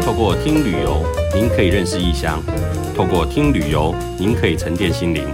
[0.00, 1.02] 透过听旅游，
[1.34, 2.40] 您可以认识异乡；
[2.94, 5.24] 透过听旅游，您可以沉淀心灵；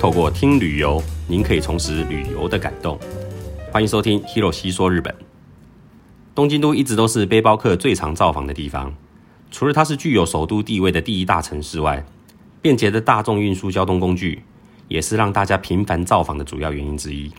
[0.00, 2.98] 透过听旅游，您可以重拾旅游的感动。
[3.72, 5.12] 欢迎收听《Hiro 西说日本》。
[6.34, 8.94] 东京都一直都是背包客最常造访的地方，
[9.50, 12.04] 除了它是具有首都地位的第一大城市外，
[12.62, 14.42] 便捷的大众运输交通工具
[14.88, 17.30] 也是让大家频繁造访的主要原因之一。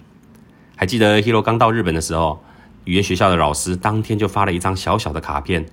[0.75, 2.41] 还记得 Hiro 刚到日本的时候，
[2.85, 5.65] 语言学校的老师当天就发了一张小小的卡片，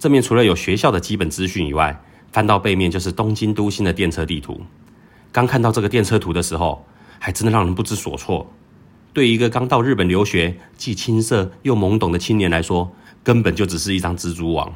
[0.00, 2.02] 正面除了有学校的基本资讯以外，
[2.32, 4.62] 翻到背面就是东京都心的电车地图。
[5.30, 6.86] 刚看到这个电车图的时候，
[7.18, 8.50] 还真的让人不知所措。
[9.12, 12.90] 对一个刚到日本留学、既青涩又懵懂的青年来说，
[13.22, 14.72] 根本就只是一张蜘蛛网。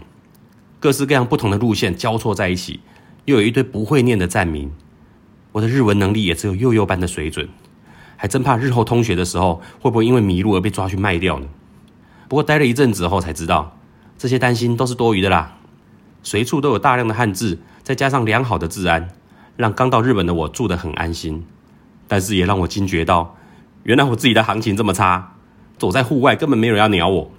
[0.79, 2.81] 各式各样不同的路线交错在一起，
[3.25, 4.71] 又有一堆不会念的站名。
[5.53, 7.49] 我的日文能力也只有幼幼般的水准，
[8.19, 11.47] 还真怕日后通学的时候会不会因为迷路而被抓去卖掉呢？
[12.29, 13.79] 不过待了一阵子后才知道，
[14.19, 15.57] 这些担心都是多余的啦。
[16.23, 19.09] 随处都有大量的汉字，再加上良好的治安，
[19.57, 21.45] 让刚到日本的我住得很安心。
[22.09, 23.37] 但是也让我惊觉到。
[23.83, 25.35] 原来我自己的行情这么差，
[25.77, 27.31] 走在户外根本没有人要鸟我。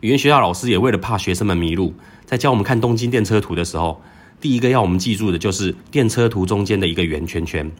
[0.00, 4.02] 语言学校老师也为了怕学生们迷路，在教我们看东京电车图的时候，
[4.40, 7.70] 第一个要我们记住的就是电车图中间的一个圆圈圈，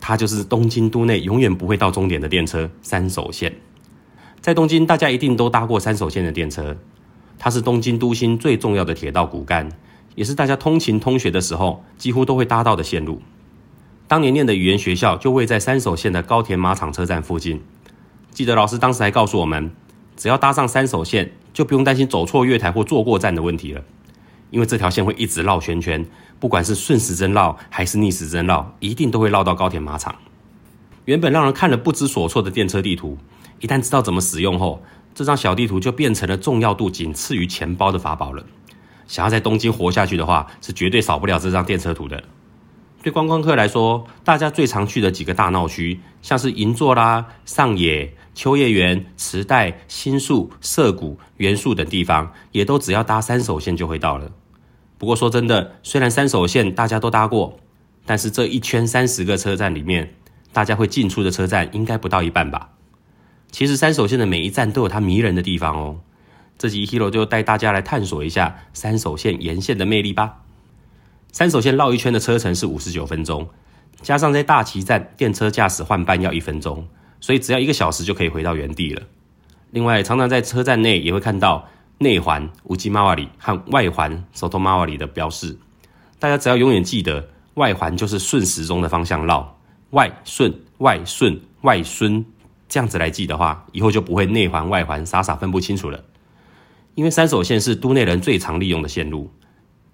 [0.00, 3.54] 它就是东京都内永远不会到终点的电车三手线。
[4.40, 6.76] 在东京，大家一定都搭过三手线的电车，
[7.38, 9.68] 它是东京都心最重要的铁道骨干，
[10.14, 13.22] 也是大家通勤通学的时候几乎都会搭到的线路。
[14.06, 17.62] 当年念的语言学校就位在三手线的高田马场车站附近。
[18.32, 19.70] 记得老师当时还告诉我们，
[20.16, 23.82] 只要搭上三手线，就不用担心走错月台或坐过站的问题了，
[24.50, 26.06] 因为这条线会一直绕圈圈，
[26.40, 30.14] 不管是顺时针绕还是逆时针绕，一定都会绕到高田马场。
[31.04, 33.18] 原本让人看了不知所措的电车地图，
[33.60, 34.82] 一旦知道怎么使用后，
[35.18, 38.46] 这张小地图就变成了重要度仅次于钱包的法宝了。
[39.08, 42.22] 想要在东京活下去的话，是绝对少不了这张电车图的。
[43.02, 54.30] 对观光客来说，大家最常去的几个大闹区，像是银座啦、上野、秋叶原、池袋、新宿、涩谷、原宿等地方，也都只要搭三手线就会到了。
[54.98, 57.58] 不过说真的，虽然三手线大家都搭过，
[58.06, 60.14] 但是这一圈三十个车站里面，
[60.52, 62.68] 大家会进出的车站应该不到一半吧？
[63.50, 66.00] 其实三手线的每一站都有它迷人的地方哦。
[66.58, 70.38] 这集 Hero 就带大家来探索一下三手线沿线的魅力吧。
[71.30, 73.48] 三手线绕一圈的车程是五十九分钟，
[74.02, 76.88] 加上在大崎站电车驾驶换班要一分钟，
[77.20, 79.02] 所以只要一个小时就可以回到原地了。
[79.70, 85.56] 另外，常常在车站内也会看到内环无吉马瓦里和外环手托马瓦里的标示。
[86.18, 89.58] 大家只要永远记得，外环就是顺时钟的方向绕，
[89.90, 92.24] 外顺外顺外顺
[92.68, 96.04] 这样子来记的话，以后就不会内环外环傻傻分不清楚了。
[96.94, 99.32] 因为三手线是都内人最常利用的线路。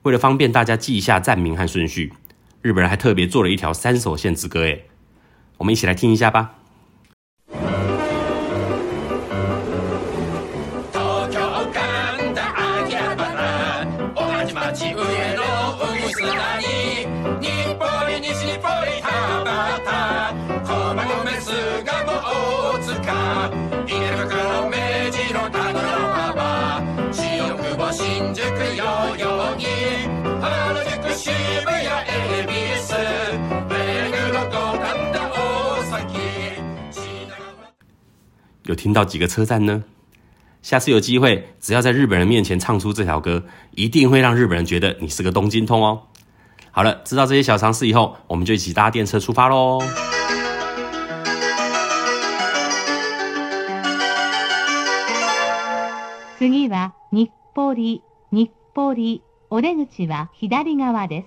[0.02, 2.12] 为了方便大家记一下站名和顺序，
[2.62, 4.60] 日本人还特别做了一条三手线之歌。
[4.62, 4.86] 诶，
[5.58, 6.54] 我们一起来听一下吧。
[38.73, 39.83] 有听到几个车站呢？
[40.61, 46.03] 下次有机会，只要在日本人面前唱出这条歌，一定会让日本人觉得你是个东京通哦。
[46.71, 49.79] 好了，知道这些小常识以后，我们就一起搭电车出发喽。
[56.37, 61.25] 次は日暮里、日暮里、お出口は左側です。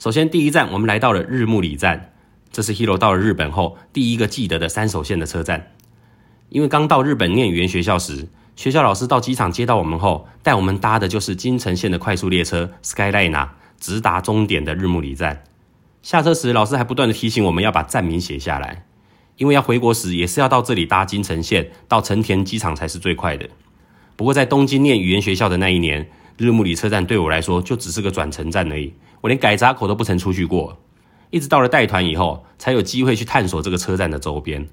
[0.00, 2.14] 首先，第一站我们来到了日暮里站，
[2.50, 5.72] 这是 Hero 到了日本后第一个记得的三手线的车站。
[6.48, 8.26] 因为刚到日本念语言学校时，
[8.56, 15.44] 学校老师到机场接到我们后，带我们搭的就是京成线的快速列车 Skyliner，直达终点的日暮里站。
[16.02, 18.86] 下车时，老师还不断的提醒我们要把站名写下来，
[19.36, 23.46] 因为要回国时也是要到这里搭京成线到成田机场才是最快的。
[24.16, 28.94] 不过在东京念语言学校的那一年，日暮里车站对我来说就只是个转乘站而已。
[29.20, 30.78] 我连改闸口都不曾出去过，
[31.28, 34.66] 一直到了带团以后，才有机会去探索这个车站的周边。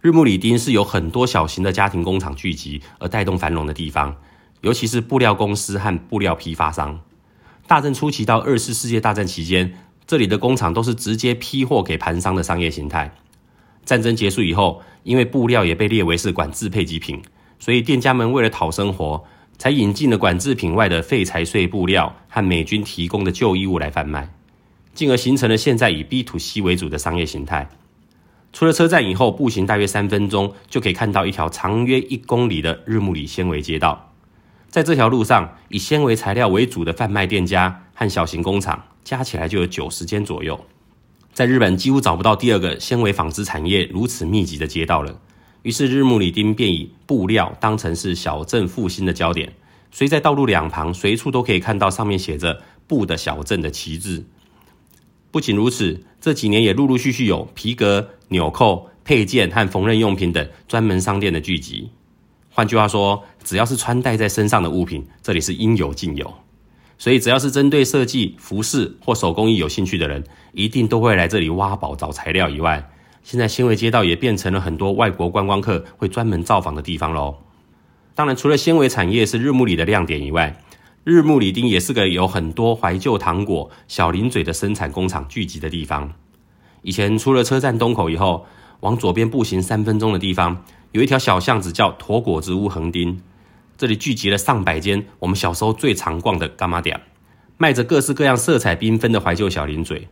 [0.00, 4.16] 日暮里町是有很多小型的家庭工厂聚集而带动繁荣的地方，
[4.62, 6.98] 尤其是布料公司和布料批发商。
[7.66, 9.74] 大正初期到二次世界大战期间，
[10.06, 13.14] 这里的工厂都是直接批货给盘商的商业形态。
[13.84, 17.20] 战争结束以后，因为布料也被列为是管制配给品，
[17.58, 19.22] 所以店家们为了讨生活，
[19.58, 24.32] 才引进了管制品外的废材碎布料和美军提供的旧衣物来贩卖，
[24.94, 27.68] 进而形成了现在以 B to C 为主的商业形态。
[28.52, 34.12] 出了车站以后，步行大约三分钟就可以看到一条长约一公里的日暮里纤维街道。
[34.68, 40.58] 在这条路上，以纤维材料为主的贩卖店家和小型工厂加起来就有九十间左右。
[41.32, 45.18] 在日本，几乎找不到第二个纤维纺织产业如此密集的街道了。
[45.66, 49.52] 于是，日暮里町便以布料当成是小镇复兴的焦点，
[49.90, 54.24] 所以在道路两旁随处都可以看到上面写着“布的小镇”的旗帜。
[55.32, 61.90] 不仅如此，这几年也陆陆续续有皮革、纽扣、配件和缝纫用品等专门商店的聚集。
[62.48, 66.32] 换句话说，只要是穿戴在身上的物品，这里是应有尽有。
[66.96, 70.22] 所以，只要是针对设计、服饰或手工艺有兴趣的人，
[70.52, 72.48] 一定都会来这里挖宝找材料。
[72.48, 72.88] 以外，
[73.26, 77.34] 现在纤维街道也变成了很多外国观光客会专门造访的地方喽。
[78.14, 80.62] 当然，除了纤维产业是日暮里的亮点以外，
[81.02, 86.12] 日暮里町也是个有很多怀旧糖果、小零嘴的生产工厂聚集的地方。
[86.82, 88.46] 以前出了车站东口以后，
[88.78, 90.62] 往左边步行三分钟的地方，
[90.92, 93.20] 有一条小巷子叫驼果植物横丁，
[93.76, 97.00] 这里聚集了上百间我们小时候最常逛的干妈店，
[97.58, 100.06] 卖着各式各样、色彩缤纷的怀旧小零嘴，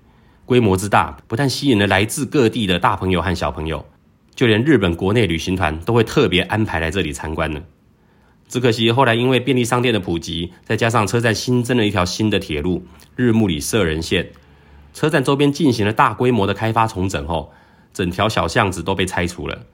[0.46, 3.84] 规模之大，不但吸引了来自各地的大朋友和小朋友，
[4.34, 7.62] 就连日本国内旅行团都会特别安排来这里参观呢。
[8.46, 12.84] 只可惜，后来因为便利商店的普及，再加上车站新增了一条新的铁路
[13.16, 14.32] 日暮里摄人线，
[14.92, 17.52] 车站周边进行了大规模的开发重整后，
[17.94, 19.64] 整条小巷子都被拆除了。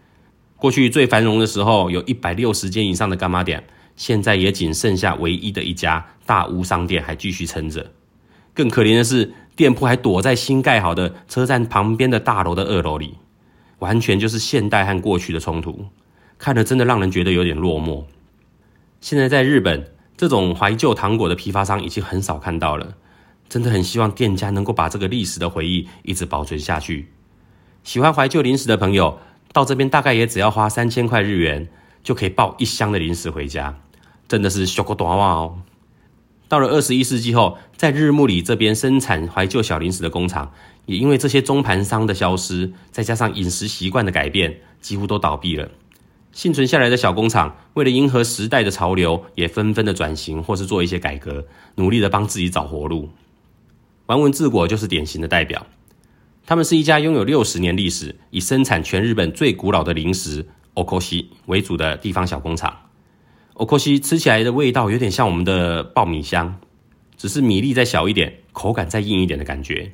[0.56, 3.64] 过去最繁荣的时候，有一百六十间以上的干妈店，
[3.96, 7.90] 现在也仅剩下唯一的一家大屋商店还继续撑着。
[8.55, 13.18] 更可怜的是，店铺还躲在新盖好的车站旁边的大楼的二楼里，
[13.80, 15.84] 完全就是现代和过去的冲突，
[16.38, 18.04] 看了真的让人觉得有点落寞。
[19.02, 22.94] 现在在日本，这种怀旧糖果的批发商已经很少看到了。
[23.50, 27.10] 真的很希望店家能够把这个历史的回忆一直保存下去。
[27.84, 29.18] 喜欢怀旧零食的朋友，
[29.52, 31.68] 到这边大概也只要花三千块日元，
[32.02, 33.78] 就可以抱一箱的零食回家，
[34.26, 35.58] 真的是小个短袜哦。
[36.50, 40.52] 到了二十一世纪后，在日暮里这边生产怀旧小零食的工厂，
[40.85, 45.70] 也因为这些中盘商的消失，再加上饮食习惯的改变，几乎都倒闭了。
[46.32, 53.11] 幸存下来的小工厂，为了迎合时代的潮流，也纷纷的转型或是做一些改革，努力的帮自己找活路。
[54.06, 55.64] 丸文治果就是典型的代表。
[56.44, 60.44] 他们是一家拥有六十年历史，以生产全日本最古老的零食
[60.75, 62.76] okoshi 为主的地方小工厂。
[63.60, 66.58] O KOSI 吃起来的味道有点像我们的爆米香，
[67.18, 69.92] 只是米粒再小一点，口感再硬一点的感觉。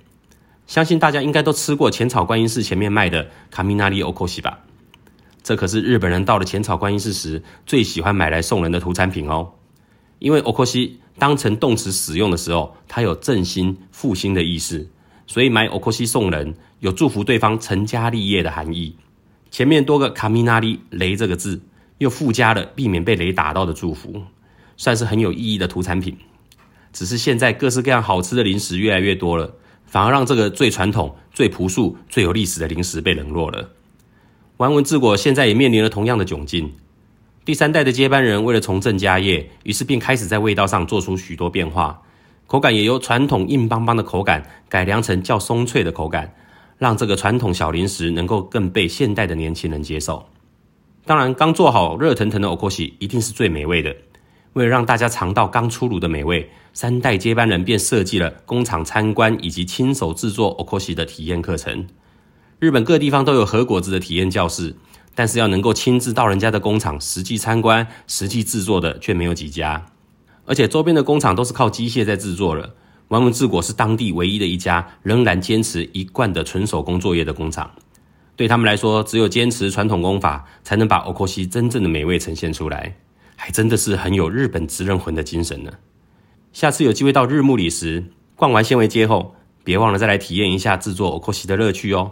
[0.69, 4.61] 相信大家应该都吃过浅草观音寺前面卖的卡米纳利 okoshi 吧？
[5.43, 9.51] 这可是日本人到了浅草观音寺时最喜欢买来送人的土产品哦。
[10.21, 14.89] 因为 O KOSI 当成动词使用的时候，它有振兴、复兴的意思，
[15.27, 18.95] 所以买 O KOSI 送人有祝福对方成家立业的含义。
[19.51, 21.61] 前面多个卡米纳利雷这个字，
[21.99, 24.23] 又附加了避免被雷打到的祝福，
[24.77, 26.17] 算是很有意义的土产品。
[26.93, 29.55] 只是现在各式各样好吃的零食越来越多了，
[29.85, 33.71] 反而让这个最传统、最朴素、最有历史的零食被冷落了。
[34.57, 36.73] 丸文治果现在也面临了同样的窘境。
[37.45, 42.03] 第三代的接班人为了重振家业，于是便开始在味道上做出许多变化，
[42.47, 46.35] 口感也由传统硬邦邦的口感改良成较松脆的口感，
[46.79, 50.27] 让这个传统小零食能够更被现代的年轻人接受。
[51.07, 53.95] 当然，刚做好热腾腾的 okoshi 一定是最美味的。
[54.55, 61.87] 为了让大家尝到刚出炉的美味，三代接班人便设计了工厂参观以及亲手制作 okoshi 的体验课程。
[62.59, 64.75] 日本各地方都有和果子的体验教室，
[65.15, 69.87] 但是要能够亲自到人家的工厂实际参观、实际制作的却没有几家。
[70.45, 72.75] 而且周边的工厂都是靠机械在制作了，
[73.09, 77.71] 丸文治果是当地唯一的一家仍然坚持一贯的纯手工作业的工厂。
[78.36, 82.96] 对他们来说，只有坚持传统工法，才能把 okoshi 真正的美味呈现出来，
[83.36, 85.72] 还真的是很有日本职人魂的精神呢。
[86.52, 88.04] 下次有机会到日暮里时，
[88.36, 92.12] 逛完纤维街后，别忘了再来体验一下制作 okoshi 的乐趣哦。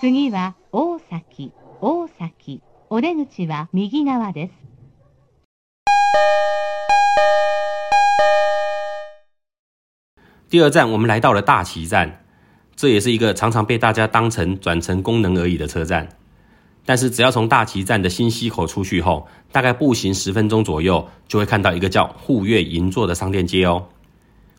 [0.00, 2.60] 次は大崎、大崎。
[2.90, 4.67] お出口は右側です。
[10.49, 12.23] 第二站，我们来到了大崎站，
[12.75, 16.09] 这也是一个常常被大家当成转乘功能而已的车站。
[16.87, 23.89] 但是只要从大崎站的新溪口出去后，大概步行十分钟左右，就会看到一个叫户月银座的商店街哦。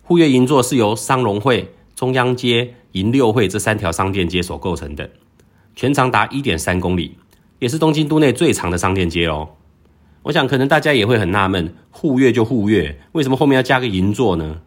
[0.04, 5.10] 户月银座是由商龙会、中央街、银六会这三条商店街所构成的，
[5.74, 7.16] 全长达一点三公里，
[7.58, 9.48] 也是东京都内最长的商店街哦。
[10.22, 14.60] 我想可能大家也会很纳闷，户月就户月，为什么后面要加个银座呢？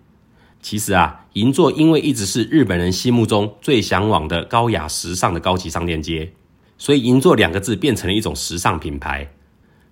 [0.63, 6.31] 其实啊，银座因为一直是日本人心目中最向往的高雅时尚的高级商店街，
[6.77, 9.29] 所以银座两个字变成了一种时尚品牌。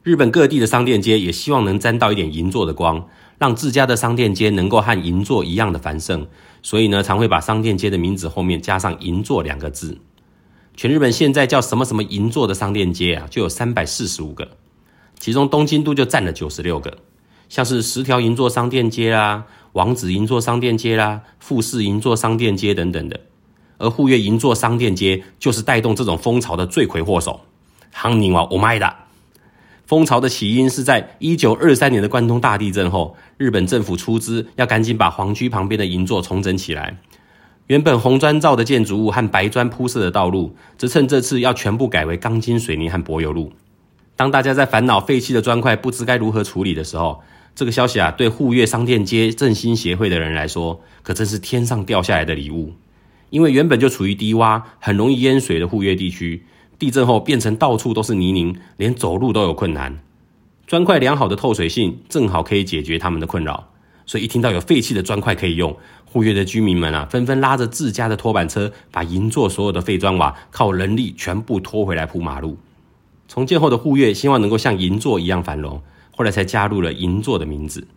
[0.01, 3.05] 日本各地的商店街也希望能沾到一点银座的光，
[3.37, 6.25] 让自家的商店街能够和银座一样的繁盛，
[6.63, 9.97] 所以呢，常会把商店街的名字后面加上银座两个字。
[10.77, 14.47] 全日本现在叫什么什么银座的商店街啊，就有三百四十五个。
[15.19, 16.97] 其中东京都就占了九十六个，
[17.49, 23.19] 像是十条银座商店街啊、王子银座商店街啦、富士银座商店街等等的，
[23.77, 27.41] 而户月银座商店街就是带动这种风潮的罪魁祸首。
[27.91, 28.93] 杭宁哇，我卖的！
[29.85, 36.97] 风潮的起因是在一九二三年的关东大地震后，日本政府出资要赶紧把皇居旁边的银座重整起来。
[37.67, 43.51] 原本红砖造的建筑物和白砖铺设的道路，则趁这次要全部改为钢筋水泥和柏油路。
[44.15, 47.21] 当大家在烦恼废弃的砖块不知该如何处理的时候，
[47.53, 52.73] 这个消息啊，对沪越商店街振兴协会的人来说，可真是天上掉下来的礼物。
[53.29, 56.43] 因为原本就处于低洼、很容易淹水的沪越地区，
[56.79, 59.99] 地震后变成到处都是泥泞，连走路都有困难。
[60.67, 63.69] 砖块良好的透水性，正好可以解决他们的困扰。
[64.05, 72.57] 所以一听到有废弃的砖块可以用，沪越的居民们啊，纷纷拉着自家的拖板车，把银座所有的废砖瓦靠人力全部拖回来铺马路。
[73.29, 75.81] 重建后的户月希望能够像银座一样繁荣，
[76.21, 77.87] 后来才加入了银座的名字，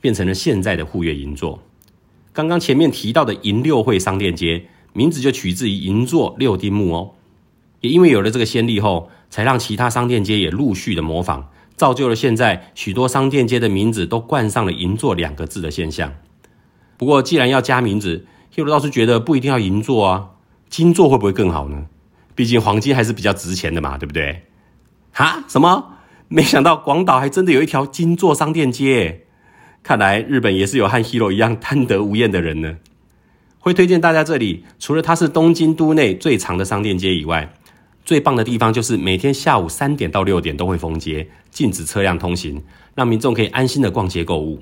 [0.00, 1.62] 变成了现在的户月银座。
[2.32, 7.10] 刚刚前面提到的银六会商店街，名字就取自于银座六丁目哦。
[7.82, 16.14] 也因为有了这个先例后，才让其他商店街也陆续的模仿，造就了现在许多商店街的名字都冠上了银座两个字的现象。
[16.96, 20.30] 不过既然要加名字，Hero 倒是觉得不一定要银座啊，
[20.70, 21.84] 金座会不会更好呢？
[22.34, 24.46] 毕竟黄金还是比较值钱的嘛，对不对？
[25.12, 25.44] 哈？
[25.46, 25.95] 什么？
[26.28, 29.22] 没想到广岛还真的有一条金座商店街，
[29.82, 32.78] 看来日本也是有和 Hero 一样贪得无厌的人呢。
[33.60, 37.52] 会推荐大家这里，除了它是东京都内最长的商店街以外，
[38.04, 42.62] 最棒的地方就是每天下午三点到六点都会封街，禁止车辆通行，
[42.94, 44.58] 让民众可以安心的逛街购物。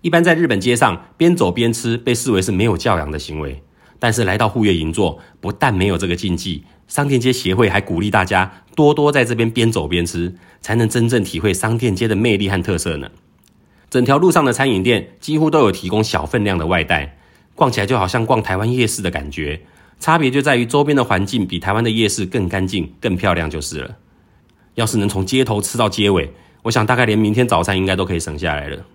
[0.00, 3.62] 一般在日本街上边走边吃被视为是没有教养的行为，
[3.98, 6.64] 但是来到户月银座，不但没有这个禁忌。
[6.88, 13.08] 商店街协会还鼓励大家多多在这边边走边吃，才能真正体会商店街的魅力和特色呢。
[13.90, 17.16] 整条路上的餐饮店几乎都有提供小分量的外带，
[17.54, 19.60] 逛起来就好像逛台湾夜市的感觉。
[20.00, 23.96] 差别就在于周边的环境比台湾的夜市更干净、更漂亮就是了。
[24.74, 28.86] 要是能从街头吃到街尾，我想大概连明天早餐应该都可以省下来了。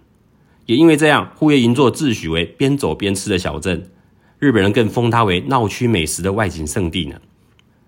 [0.65, 3.91] 也因为这样，户月银座自诩为边走边吃的小镇，
[4.39, 7.17] 日本人更封它为闹区美食的外景圣地呢。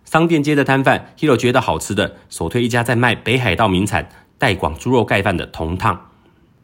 [0.05, 4.07] 商店街的摊贩，Hero 觉得好吃的，首推一家在卖北海道名产
[4.37, 6.09] 带广猪肉盖饭的同烫。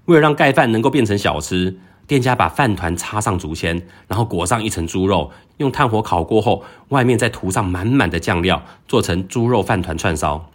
[0.05, 10.51] 为了让盖饭能够变成小吃，店家把饭团插上竹签，然后裹上一层猪肉，用炭火烤过后，外面再涂上满满的酱料，做成猪肉饭团串烧。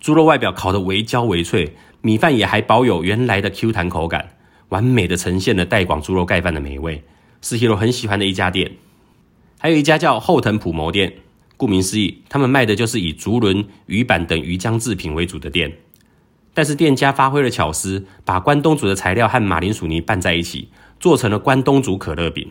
[0.00, 4.30] 猪肉外表烤得微焦微脆，米饭也还保有原来的 Q 弹口感，
[4.70, 7.04] 完美的呈现了带广猪肉盖饭的美味，
[7.42, 8.72] 是 Hero 很喜欢的一家店。
[9.58, 11.12] 还有一家叫后藤普摩店。
[11.56, 15.72] 顾名思义，他们卖的就是以竹轮、鱼板等鱼浆制品为主的店。
[16.52, 22.50] 但是店家发挥了巧思，把关东煮的材料和马铃薯泥拌在一起，做成了关东煮可乐饼。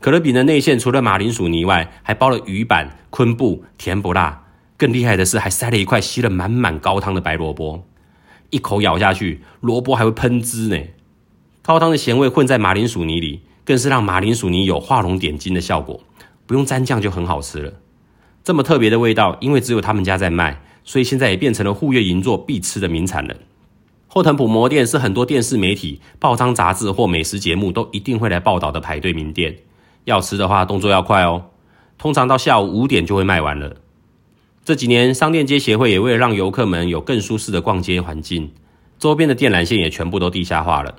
[0.00, 4.44] 可乐饼的内馅除了马铃薯泥外，还包了鱼板、昆布，甜不辣。
[4.76, 7.86] 更厉害的是，还塞了一块吸了满满高汤的白萝卜。
[8.50, 10.78] 一口咬下去，萝卜还会喷汁呢。
[11.62, 16.00] 高汤的咸味混在马铃薯泥里，更是让马铃薯泥有画龙点睛的效果。
[16.46, 17.72] 不用沾酱就很好吃了。
[18.44, 23.34] 这么特别的味道，因为只有他们家在卖，所以现在也变成了户月银座必吃的名产了。
[24.06, 29.56] 后藤普摩店是很多电视媒体、报章杂志或美食节目都一定会来报道的排队名店。
[30.04, 31.46] 要吃的话，动作要快哦，
[31.96, 33.76] 通常到下午五点就会卖完了。
[34.62, 38.52] 这几年，商店街协会也为了让游客们有更舒适的逛街环境，
[38.98, 40.96] 周边的电缆线也全部都地下化了。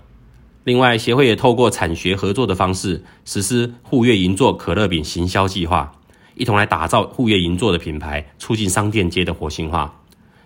[0.64, 5.92] 另外，协会也透过产学合作的方式，实施户月银座可乐饼行销计划。
[6.36, 10.02] 一同来打造户月银座的品牌，促进商店街的活性化。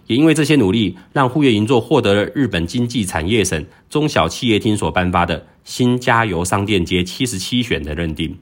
[0.07, 8.37] 也因为这些努力，让户月银座获得了日本经济产业省中小企业厅所颁发的新加油商店街七十七选的认定。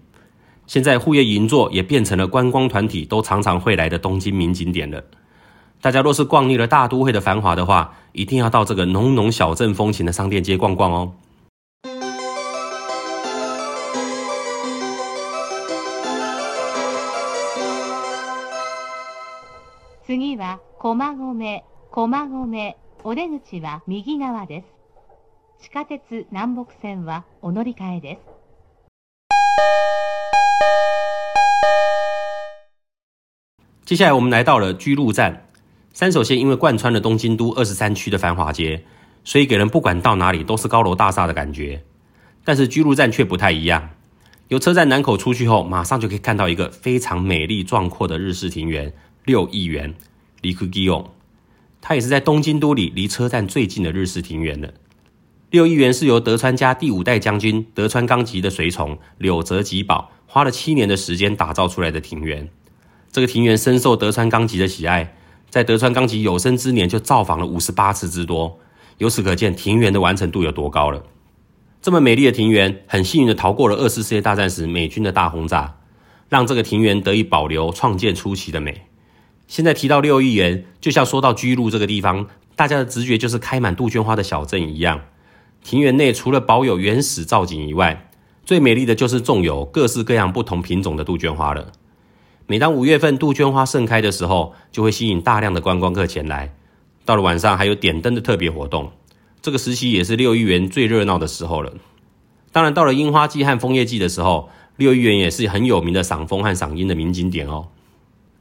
[0.65, 5.03] 现在户月银座也变成了观光团体都常常会来的东京名景点了。
[5.81, 11.13] 大家若是逛腻了大都会的繁华的话，一定要到这个浓浓小镇风情的商店街逛逛哦。
[20.06, 22.74] 次は駒込、駒込、
[23.04, 24.66] お出口は右側です。
[25.62, 28.20] 地下鉄南北線はお乗り換えです。
[33.84, 35.48] 接下来我们来到了居路站。
[35.92, 38.82] 三手线因为贯穿了东京都二十三区的繁华街，
[39.24, 41.84] 所以给人不管到哪里都是高楼大厦的感觉。
[42.44, 43.90] 但是居路站却不太一样。
[44.48, 48.92] 由车站南口出去后，马上就可以看到一个非常美丽壮阔的日式庭园——
[49.27, 49.93] 六义园
[50.41, 51.07] （Rikugion）。
[51.81, 54.73] 它也是在东京都里离车站最近的日式庭园了。
[55.49, 62.47] 六亿元是由德川家第五代将军德川纲吉的随从柳泽吉保花了七年的时间打造出来的庭园。
[63.11, 65.13] 这个庭园深受德川纲吉的喜爱。
[65.49, 68.57] 在德川纲吉有生之年就造访了五十八次之多，
[68.97, 71.03] 由此可见庭园的完成度有多高了。
[71.81, 75.77] 这么美丽的庭园，很幸运的逃过了二次世界大战时美军的大轰炸，
[76.29, 78.86] 让这个庭园得以保留创建初期的美。
[79.47, 85.01] 现在提到六亿元，就像说到居路这个地方，大家的直觉就是开满杜鹃花的小镇一样。
[85.63, 88.09] 庭园内除了保有原始造景以外，
[88.45, 91.71] 最美丽的就是种有各式各样不同品种的杜鹃花了。
[92.45, 96.53] 每当五月份杜鹃花盛开的时候，就会吸引大量的观光客前来。
[97.03, 98.91] 到了晚上，还有点灯的特别活动。
[99.41, 101.73] 这个时期也是六亿元最热闹的时候了。
[102.51, 107.67] 当然，到了樱花季和枫叶季的时候，六亿元也是很有名的赏枫和赏樱的名景点哦。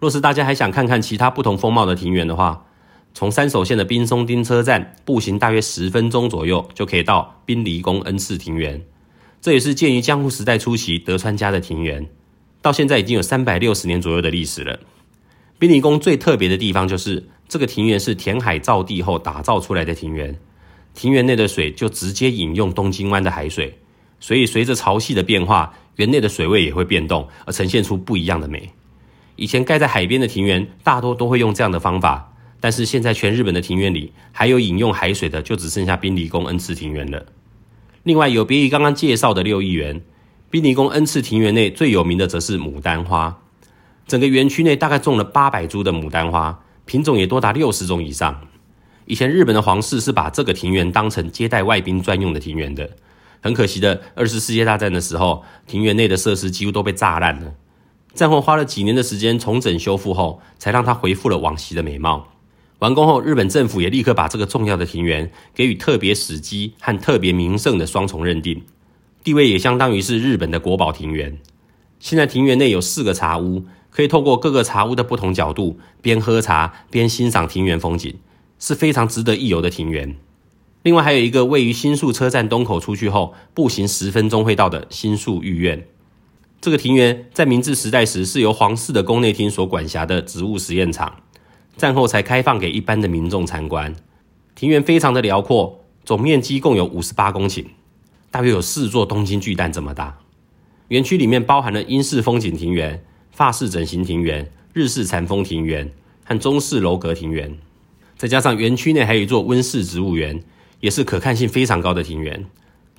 [0.06, 2.64] 若是大家还想看看其他不同风貌的庭园的话，
[3.12, 8.80] 从三手线的滨松町车站步行大约十分钟左右，就可以到滨离宫恩赐庭园。
[9.40, 12.06] 这也是建于江户时代初期德川家的庭园。
[12.62, 14.78] 到现在已经有三百六十年左右的历史了。
[15.58, 20.38] 滨离宫最特别的地方就是这个庭园是填海造地后打造出来的庭园，
[20.94, 23.76] 庭园内的水就直接饮用东京湾的海水，
[24.20, 28.70] 所以随着潮汐的变化，园内的水位也会变动，而呈现出不一样的美。
[29.36, 37.24] 以前盖在海边的庭园大多都会用这样的方法，但是现在全日本的庭园里还有饮用海水的，就只剩下滨离宫恩赐庭园了。
[38.02, 40.02] 另外有别于刚刚介绍的六亿园。
[40.48, 43.42] 滨尼宫恩赐庭园内最有名的则是牡丹花，
[44.06, 48.40] 整个园区内大概种了八百株的牡丹花，品种也多达六十种以上。
[49.06, 52.88] 以前日本的皇室是把这个庭园当成接待外宾专用的庭园的，
[53.42, 57.52] 很可惜的，二次世界大战的时候，庭园内的设施几乎都被炸烂了。
[58.16, 62.26] 战后花了几年的时间重整修复后，才让它恢复了往昔的美貌。
[62.80, 68.62] 完工后，日本政府也立刻把这个重要的庭园给予特别史迹和特别名胜的双重认定。
[69.22, 71.38] 地位也相当于是日本的国宝庭园。
[71.98, 78.14] 现在庭园内有四个茶屋，可以透过各个茶屋的不同角度，边喝茶边欣赏庭园风景，
[78.58, 80.16] 是非常值得一游的庭园。
[80.82, 85.84] 另外还有一个位于新宿车站东口出去后，步行十分钟会到的新宿御苑。
[86.60, 91.22] 这个庭园在明治时代时是由皇室的宫内厅所管辖的植物实验场，
[91.76, 93.94] 战后才开放给一般的民众参观。
[94.54, 97.64] 庭园非常的辽阔，总面积共有五十八公顷。
[98.30, 100.18] 大约有四座东京巨蛋这么大。
[100.88, 105.90] 园区里面包含了英式风景庭园、法式整形庭园、日式禅风庭园
[106.24, 107.56] 和中式楼阁庭园，
[108.16, 110.42] 再加上园区内还有一座温室植物园，
[110.80, 112.46] 也是可看性非常高的庭园。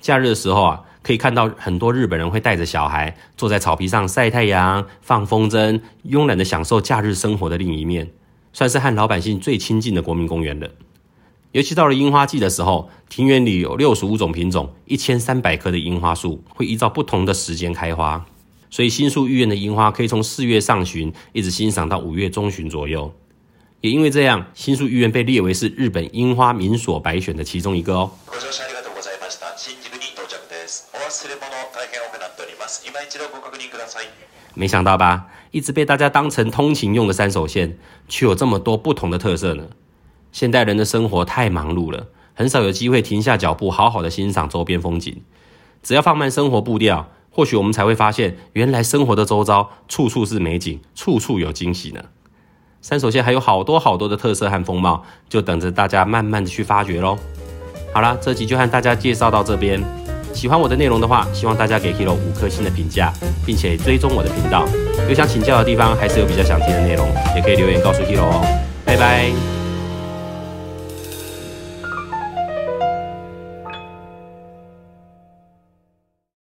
[0.00, 8.10] 假日的时候啊，可以看到很多日本人会带着小孩坐在草皮上晒太阳、放风筝，慵懒的享受假日生活的另一面，
[8.52, 10.68] 算是和老百姓最亲近的国民公园了。
[11.52, 18.26] 尤其到了樱花季的时候，庭园里有六十五种品种、一千三百棵的樱花树，会依照不同的时间开花。
[18.68, 23.10] 所以新宿御苑的樱花可以从四月上旬一直欣赏到五月中旬左右。
[23.80, 28.10] 也因为这样，新宿御苑被列为是日本樱花名所百选的其中一个哦。
[34.54, 35.26] 没想到吧？
[35.50, 37.78] 一直被大家当成通勤用的三手线，
[38.08, 39.68] 却有这么多不同的特色呢。
[40.32, 45.22] 现代人的生活太忙碌了，很少有机会停下脚步，好好的欣赏周边风景。
[45.82, 52.04] 只要放慢生活步调，或许我们才会发现，原来生活的周遭处处是美景，处处有惊喜呢。
[52.82, 57.18] 三手线还有好多好多的特色和风貌，就等着大家慢慢的去发掘喽。
[57.94, 60.07] 好啦，这集就和大家介绍到这边。
[60.38, 63.12] 喜欢我的内容的话，希望大家给 Hero 五颗星的评价，
[63.44, 64.68] 并且追踪我的频道。
[65.08, 68.40] 有想请教的地方，还是有比较想听的内容，也可以留言告诉 Hero 哦。
[68.84, 69.57] 拜拜。